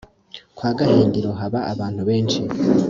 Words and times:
kwa 0.57 0.69
gahindiro 0.77 1.29
haba 1.39 1.59
abantu 1.73 2.01
benshi 2.09 2.41